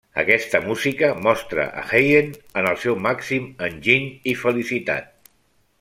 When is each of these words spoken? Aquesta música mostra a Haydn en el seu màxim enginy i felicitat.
Aquesta 0.21 0.59
música 0.67 1.09
mostra 1.27 1.65
a 1.81 1.83
Haydn 1.99 2.33
en 2.63 2.69
el 2.71 2.81
seu 2.87 2.97
màxim 3.09 3.47
enginy 3.69 4.09
i 4.33 4.35
felicitat. 4.45 5.17